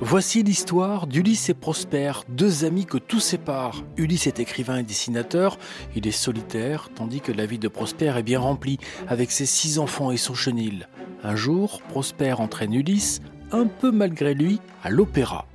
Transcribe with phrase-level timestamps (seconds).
[0.00, 3.82] Voici l'histoire d'Ulysse et Prosper, deux amis que tout sépare.
[3.96, 5.58] Ulysse est écrivain et dessinateur,
[5.96, 8.78] il est solitaire, tandis que la vie de Prosper est bien remplie,
[9.08, 10.88] avec ses six enfants et son chenil.
[11.22, 15.46] Un jour, Prosper entraîne Ulysse, un peu malgré lui, à l'opéra.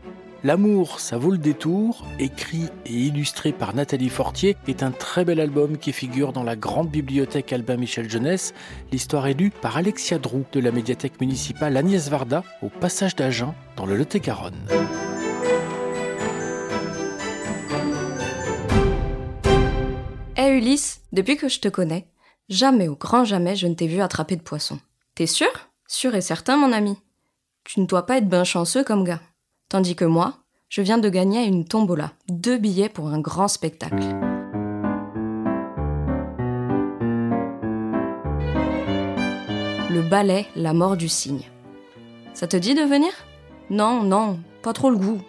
[0.46, 5.42] L'amour, ça vaut le détour, écrit et illustré par Nathalie Fortier, est un très bel
[5.42, 8.54] album qui figure dans la grande bibliothèque Albin Michel Jeunesse.
[8.94, 13.54] L'histoire est lue par Alexia Drou de la médiathèque municipale Agnès Varda au passage d'Agen
[13.76, 14.56] dans le Lot-et-Garonne.
[20.38, 22.08] Hé Ulysse, depuis que je te connais,
[22.48, 24.80] jamais au grand jamais je ne t'ai vu attraper de poisson.
[25.16, 25.52] T'es sûr?
[25.86, 26.96] Sûr et certain, mon ami.
[27.66, 29.20] Tu ne dois pas être bien chanceux comme gars.
[29.70, 30.34] Tandis que moi,
[30.68, 34.04] je viens de gagner une tombola, deux billets pour un grand spectacle.
[39.92, 41.44] Le ballet La mort du cygne.
[42.34, 43.12] Ça te dit de venir?
[43.70, 45.22] Non, non, pas trop le goût.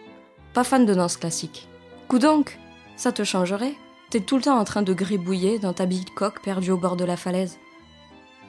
[0.54, 1.68] Pas fan de danse classique.
[2.08, 2.58] Coup donc,
[2.96, 3.74] ça te changerait?
[4.08, 6.96] T'es tout le temps en train de gribouiller dans ta bille coque perdue au bord
[6.96, 7.58] de la falaise.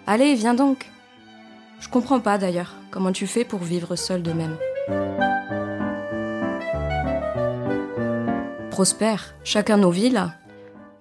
[0.08, 0.90] Allez, viens donc.
[1.82, 4.58] Je comprends pas d'ailleurs comment tu fais pour vivre seul de même.
[8.82, 10.34] Prospère, chacun nos villes.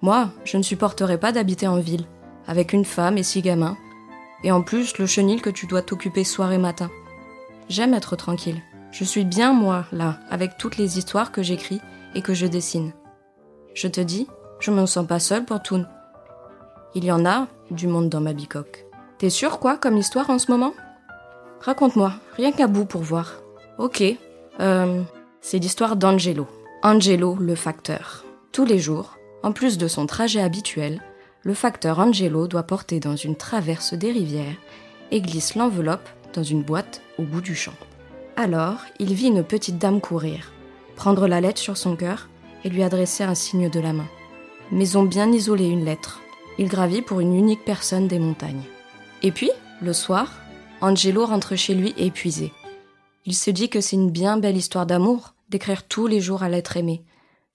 [0.03, 2.05] Moi, je ne supporterais pas d'habiter en ville,
[2.45, 3.75] avec une femme et six gamins,
[4.43, 6.91] et en plus le chenil que tu dois t'occuper soir et matin.
[7.69, 8.61] J'aime être tranquille.
[8.91, 11.81] Je suis bien moi, là, avec toutes les histoires que j'écris
[12.13, 12.93] et que je dessine.
[13.73, 14.27] Je te dis,
[14.59, 15.83] je me sens pas seule pour tout.
[16.93, 18.85] Il y en a du monde dans ma bicoque.
[19.17, 20.75] T'es sûr quoi comme histoire en ce moment?
[21.61, 23.41] Raconte-moi, rien qu'à bout pour voir.
[23.79, 24.03] Ok,
[24.59, 25.01] euh,
[25.41, 26.45] c'est l'histoire d'Angelo.
[26.83, 28.25] Angelo le facteur.
[28.51, 30.99] Tous les jours, en plus de son trajet habituel,
[31.43, 34.55] le facteur Angelo doit porter dans une traverse des rivières
[35.11, 37.75] et glisse l'enveloppe dans une boîte au bout du champ.
[38.35, 40.51] Alors, il vit une petite dame courir,
[40.95, 42.29] prendre la lettre sur son cœur
[42.63, 44.09] et lui adresser un signe de la main.
[44.71, 46.19] Maison bien isolée une lettre.
[46.57, 48.63] Il gravit pour une unique personne des montagnes.
[49.21, 49.51] Et puis,
[49.83, 50.33] le soir,
[50.81, 52.51] Angelo rentre chez lui épuisé.
[53.27, 56.49] Il se dit que c'est une bien belle histoire d'amour, d'écrire tous les jours à
[56.49, 57.03] l'être aimé,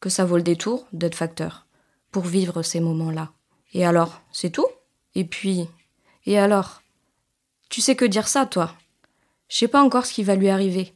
[0.00, 1.66] que ça vaut le détour d'être facteur,
[2.12, 3.32] pour vivre ces moments-là.
[3.72, 4.68] Et alors, c'est tout?
[5.14, 5.66] Et puis,
[6.26, 6.82] et alors?
[7.70, 8.74] Tu sais que dire ça, toi?
[9.48, 10.94] Je sais pas encore ce qui va lui arriver,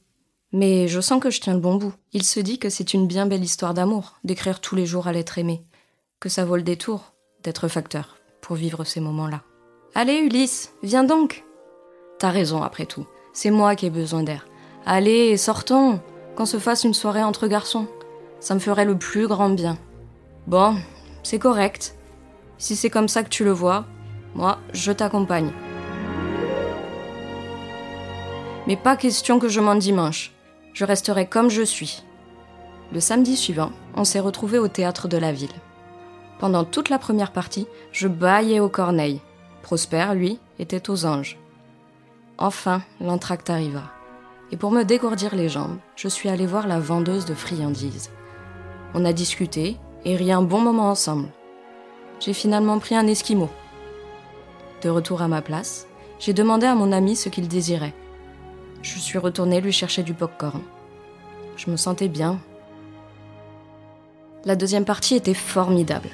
[0.53, 1.95] mais je sens que je tiens le bon bout.
[2.13, 5.13] Il se dit que c'est une bien belle histoire d'amour, d'écrire tous les jours à
[5.13, 5.65] l'être aimé,
[6.21, 9.43] que ça vaut le détour d'être facteur, pour vivre ces moments-là.
[9.95, 11.45] Allez, Ulysse, viens donc
[12.19, 13.07] T'as raison, après tout.
[13.33, 14.47] C'est moi qui ai besoin d'air.
[14.85, 16.01] Allez, sortons
[16.41, 17.87] qu'on se fasse une soirée entre garçons.
[18.41, 19.77] Ça me ferait le plus grand bien.
[20.47, 20.75] Bon,
[21.23, 21.99] c'est correct.
[22.57, 23.85] Si c'est comme ça que tu le vois,
[24.35, 25.51] moi, je t'accompagne.
[28.67, 30.33] Mais pas question que je m'en dimanche.
[30.73, 32.05] Je resterai comme je suis.
[32.91, 35.51] Le samedi suivant, on s'est retrouvés au théâtre de la ville.
[36.39, 39.21] Pendant toute la première partie, je baillais aux corneilles.
[39.61, 41.39] Prosper, lui, était aux anges.
[42.39, 43.83] Enfin, l'entracte arriva
[44.53, 48.11] et pour me dégourdir les jambes, je suis allée voir la vendeuse de friandises.
[48.95, 51.29] On a discuté et ri un bon moment ensemble.
[52.19, 53.49] J'ai finalement pris un esquimau.
[54.83, 55.87] De retour à ma place,
[56.19, 57.95] j'ai demandé à mon ami ce qu'il désirait.
[58.83, 60.63] Je suis retournée lui chercher du popcorn.
[61.57, 62.41] Je me sentais bien.
[64.45, 66.09] La deuxième partie était formidable.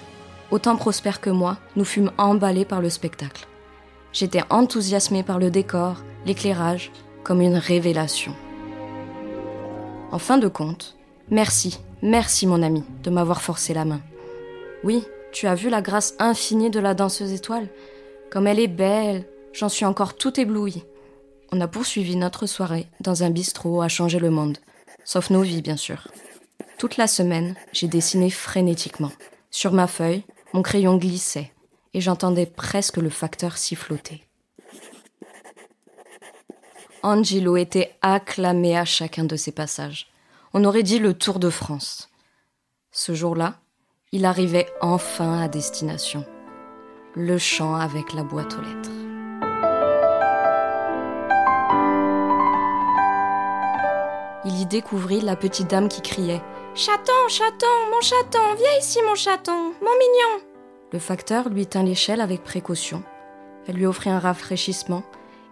[0.51, 3.47] Autant prospère que moi, nous fûmes emballés par le spectacle.
[4.13, 6.91] J'étais enthousiasmée par le décor, l'éclairage,
[7.27, 8.37] comme une révélation.
[10.13, 10.97] En fin de compte,
[11.29, 14.01] merci, merci mon ami de m'avoir forcé la main.
[14.85, 17.67] Oui, tu as vu la grâce infinie de la danseuse étoile
[18.31, 20.85] Comme elle est belle, j'en suis encore tout éblouie.
[21.51, 24.59] On a poursuivi notre soirée dans un bistrot à changer le monde,
[25.03, 26.07] sauf nos vies bien sûr.
[26.79, 29.11] Toute la semaine, j'ai dessiné frénétiquement.
[29.51, 30.23] Sur ma feuille,
[30.53, 31.51] mon crayon glissait
[31.93, 34.26] et j'entendais presque le facteur siffloter.
[37.03, 40.09] Angelo était acclamé à chacun de ses passages.
[40.55, 42.09] On aurait dit le Tour de France.
[42.91, 43.57] Ce jour-là,
[44.13, 46.25] il arrivait enfin à destination.
[47.15, 48.91] Le chant avec la boîte aux lettres.
[54.45, 56.43] Il y découvrit la petite dame qui criait
[56.75, 60.45] Chaton, chaton, mon chaton, viens ici, mon chaton, mon mignon.
[60.93, 63.03] Le facteur lui tint l'échelle avec précaution.
[63.67, 65.03] Elle lui offrit un rafraîchissement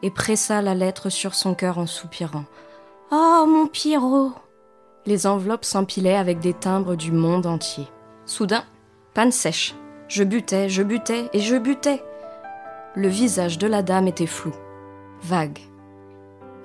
[0.05, 2.45] et pressa la lettre sur son cœur en soupirant.
[3.11, 4.33] Oh, mon Pierrot
[5.06, 7.89] Les enveloppes s'empilaient avec des timbres du monde entier.
[8.27, 8.65] Soudain,
[9.15, 9.75] panne sèche.
[10.09, 12.03] Je butais, je butais et je butais.
[12.95, 14.53] Le visage de la dame était flou,
[15.23, 15.61] vague.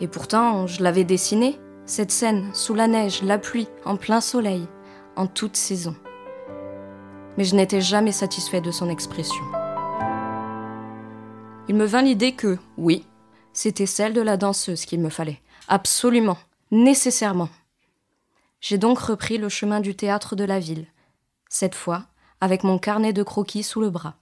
[0.02, 1.58] Et pourtant, je l'avais dessiné.
[1.86, 4.68] Cette scène, sous la neige, la pluie, en plein soleil,
[5.16, 5.96] en toute saison.
[7.38, 9.46] Mais je n'étais jamais satisfait de son expression.
[11.70, 13.06] Il me vint l'idée que, oui,
[13.54, 15.42] c'était celle de la danseuse qu'il me fallait.
[15.68, 16.38] Absolument,
[16.72, 17.50] nécessairement.
[18.62, 20.88] J'ai donc repris le chemin du théâtre de la ville,
[21.50, 22.06] cette fois
[22.42, 24.16] avec mon carnet de croquis sous le bras.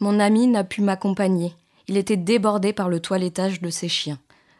[0.00, 1.54] Mon ami n'a pu m'accompagner,
[1.88, 4.18] il était débordé par le toilettage de ses chiens.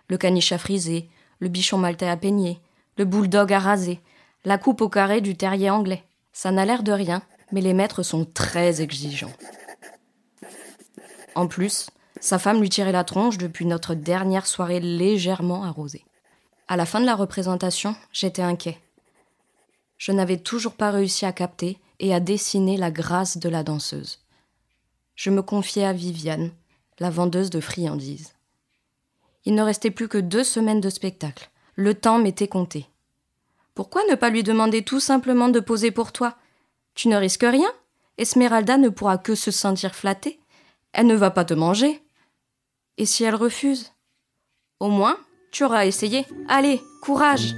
[0.09, 1.09] Le caniche à friser,
[1.39, 2.59] le bichon maltais à peigner,
[2.97, 4.01] le bulldog à raser,
[4.45, 6.03] la coupe au carré du terrier anglais.
[6.33, 7.23] Ça n'a l'air de rien,
[7.53, 9.33] mais les maîtres sont très exigeants.
[11.35, 11.91] En plus,
[12.21, 16.05] sa femme lui tirait la tronche depuis notre dernière soirée légèrement arrosée.
[16.67, 18.79] À la fin de la représentation, j'étais inquiet.
[19.97, 24.21] Je n'avais toujours pas réussi à capter et à dessiner la grâce de la danseuse.
[25.17, 26.53] Je me confiais à Viviane,
[26.99, 28.35] la vendeuse de friandises.
[29.45, 31.51] Il ne restait plus que deux semaines de spectacle.
[31.75, 32.87] Le temps m'était compté.
[33.75, 36.37] Pourquoi ne pas lui demander tout simplement de poser pour toi?
[36.95, 37.71] Tu ne risques rien.
[38.19, 40.39] Esmeralda ne pourra que se sentir flattée.
[40.93, 42.03] Elle ne va pas te manger.
[42.99, 43.93] Et si elle refuse
[44.81, 45.17] Au moins,
[45.53, 46.27] tu auras essayé.
[46.49, 47.55] Allez, courage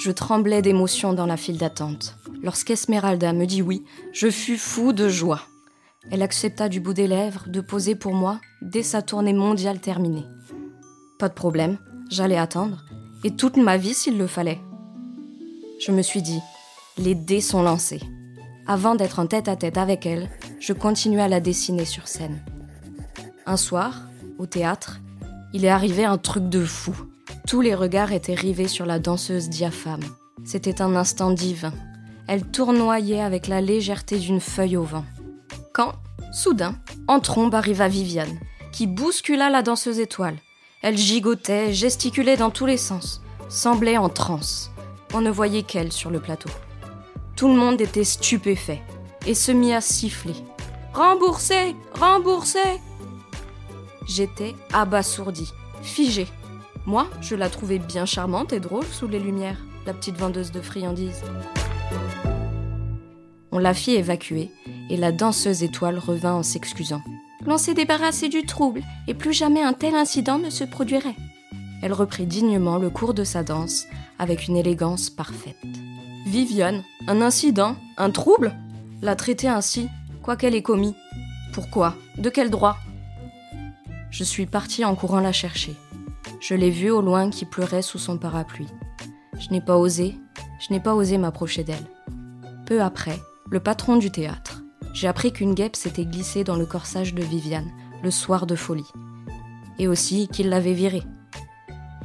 [0.00, 2.16] Je tremblais d'émotion dans la file d'attente.
[2.42, 5.42] Lorsqu'Esmeralda me dit oui, je fus fou de joie.
[6.10, 10.24] Elle accepta du bout des lèvres de poser pour moi dès sa tournée mondiale terminée.
[11.18, 11.78] Pas de problème,
[12.10, 12.82] j'allais attendre,
[13.22, 14.60] et toute ma vie s'il le fallait.
[15.78, 16.40] Je me suis dit,
[16.98, 18.00] les dés sont lancés.
[18.72, 22.42] Avant d'être en tête à tête avec elle, je continuais à la dessiner sur scène.
[23.44, 24.08] Un soir,
[24.38, 25.00] au théâtre,
[25.52, 26.96] il est arrivé un truc de fou.
[27.46, 30.06] Tous les regards étaient rivés sur la danseuse diaphane.
[30.46, 31.74] C'était un instant divin.
[32.26, 35.04] Elle tournoyait avec la légèreté d'une feuille au vent.
[35.74, 35.92] Quand,
[36.32, 36.76] soudain,
[37.08, 38.38] en trombe arriva Viviane,
[38.72, 40.38] qui bouscula la danseuse étoile.
[40.80, 43.20] Elle gigotait, gesticulait dans tous les sens,
[43.50, 44.70] semblait en transe.
[45.12, 46.48] On ne voyait qu'elle sur le plateau.
[47.42, 48.82] Tout le monde était stupéfait
[49.26, 50.36] et se mit à siffler.
[50.94, 52.60] Remboursé Remboursé
[54.06, 55.50] J'étais abasourdi,
[55.82, 56.28] figé.
[56.86, 60.60] Moi, je la trouvais bien charmante et drôle sous les lumières, la petite vendeuse de
[60.60, 61.24] friandises.
[63.50, 64.52] On la fit évacuer
[64.88, 67.02] et la danseuse étoile revint en s'excusant.
[67.44, 71.16] L'on s'est débarrassé du trouble et plus jamais un tel incident ne se produirait.
[71.82, 73.86] Elle reprit dignement le cours de sa danse
[74.20, 75.56] avec une élégance parfaite.
[76.32, 78.54] Viviane, un incident, un trouble?
[79.02, 79.90] La traiter ainsi,
[80.22, 80.94] quoiqu'elle ait commis.
[81.52, 81.94] Pourquoi?
[82.16, 82.78] De quel droit?
[84.10, 85.76] Je suis partie en courant la chercher.
[86.40, 88.70] Je l'ai vue au loin qui pleurait sous son parapluie.
[89.38, 90.14] Je n'ai pas osé,
[90.58, 91.84] je n'ai pas osé m'approcher d'elle.
[92.64, 93.18] Peu après,
[93.50, 94.62] le patron du théâtre,
[94.94, 97.70] j'ai appris qu'une guêpe s'était glissée dans le corsage de Viviane
[98.02, 98.90] le soir de folie,
[99.78, 101.02] et aussi qu'il l'avait virée.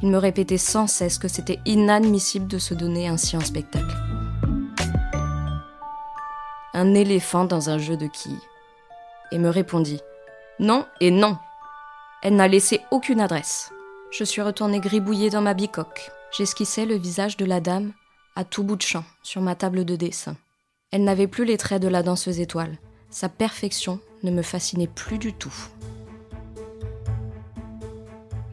[0.02, 3.96] Il me répétait sans cesse que c'était inadmissible de se donner ainsi en spectacle.
[6.78, 8.38] Un éléphant dans un jeu de quilles.
[9.32, 10.00] Et me répondit
[10.60, 11.36] Non et non.
[12.22, 13.72] Elle n'a laissé aucune adresse.
[14.12, 16.12] Je suis retournée gribouiller dans ma bicoque.
[16.30, 17.90] J'esquissais le visage de la dame
[18.36, 20.36] à tout bout de champ sur ma table de dessin.
[20.92, 22.78] Elle n'avait plus les traits de la danseuse étoile.
[23.10, 25.54] Sa perfection ne me fascinait plus du tout.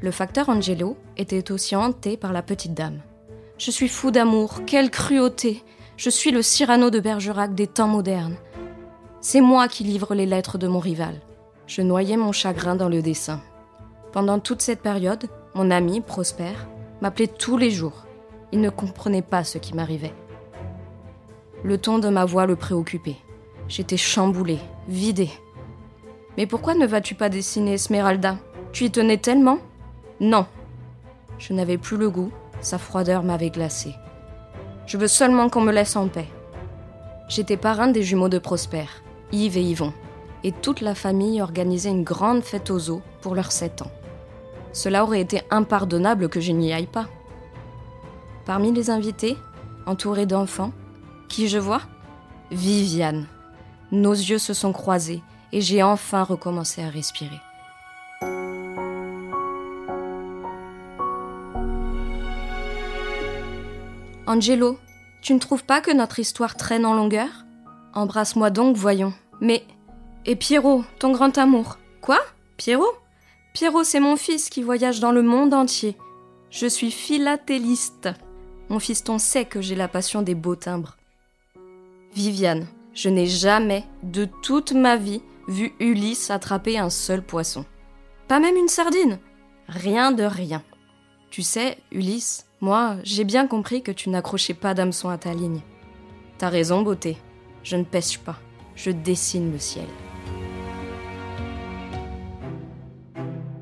[0.02, 3.02] Le facteur Angelo était aussi hanté par la petite dame.
[3.60, 5.64] Je suis fou d'amour, quelle cruauté
[5.98, 8.36] Je suis le Cyrano de Bergerac des temps modernes.
[9.22, 11.22] C'est moi qui livre les lettres de mon rival.
[11.68, 13.42] Je noyais mon chagrin dans le dessin.
[14.12, 16.52] Pendant toute cette période, mon ami, Prosper,
[17.02, 18.06] m'appelait tous les jours.
[18.52, 20.14] Il ne comprenait pas ce qui m'arrivait.
[21.64, 23.18] Le ton de ma voix le préoccupait.
[23.70, 24.60] J'étais chamboulée,
[24.90, 25.32] vidée.
[26.38, 28.38] Mais pourquoi ne vas-tu pas dessiner Esmeralda
[28.74, 29.60] Tu y tenais tellement?
[30.20, 30.46] Non.
[31.40, 33.96] Je n'avais plus le goût, sa froideur m'avait glacée.
[34.86, 36.28] Je veux seulement qu'on me laisse en paix.
[37.28, 38.86] J'étais parrain des jumeaux de Prosper,
[39.32, 39.94] Yves et Yvon,
[40.44, 43.92] et toute la famille organisait une grande fête aux eaux pour leurs sept ans.
[44.74, 47.08] Cela aurait été impardonnable que je n'y aille pas.
[48.46, 49.38] Parmi les invités,
[49.88, 50.72] entourés d'enfants,
[51.30, 51.82] qui je vois?
[52.52, 53.26] Viviane.
[53.92, 57.40] Nos yeux se sont croisés et j'ai enfin recommencé à respirer.
[64.28, 64.80] Angelo,
[65.22, 67.46] tu ne trouves pas que notre histoire traîne en longueur?
[67.94, 69.14] Embrasse-moi donc, voyons.
[69.40, 69.64] Mais.
[70.26, 71.78] Et Pierrot, ton grand amour?
[72.02, 72.20] Quoi?
[72.58, 72.94] Pierrot
[73.54, 75.96] Pierrot, c'est mon fils qui voyage dans le monde entier.
[76.50, 78.10] Je suis philatéliste.
[78.70, 80.98] Mon fiston sait que j'ai la passion des beaux timbres.
[82.14, 87.66] Viviane, je n'ai jamais, de toute ma vie, vu Ulysse attraper un seul poisson.
[88.28, 89.20] Pas même une sardine?
[89.68, 90.64] Rien de rien.
[91.36, 95.60] Tu sais, Ulysse, moi, j'ai bien compris que tu n'accrochais pas d'hameçon à ta ligne.
[96.38, 97.18] T'as raison, beauté.
[97.62, 98.40] Je ne pêche pas.
[98.78, 99.88] Je dessine le ciel.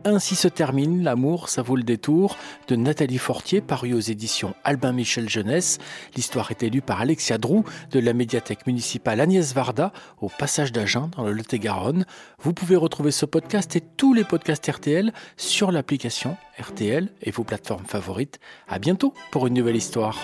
[0.06, 2.36] Ainsi se termine L'amour, ça vaut le détour
[2.68, 5.80] de Nathalie Fortier, paru aux éditions Albin Michel Jeunesse.
[6.16, 11.10] L'histoire est élue par Alexia Drou de la médiathèque municipale Agnès Varda au passage d'Agen
[11.16, 12.06] dans le Lot-et-Garonne.
[12.40, 17.46] Vous pouvez retrouver ce podcast et tous les podcasts RTL sur l'application RTL et vos
[17.46, 18.40] plateformes favorites.
[18.68, 20.20] À bientôt pour une nouvelle histoire.